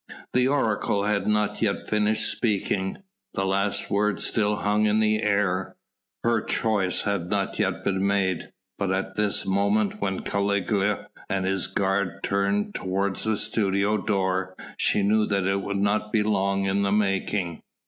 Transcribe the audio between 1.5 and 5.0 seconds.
yet finished speaking. The last word still hung in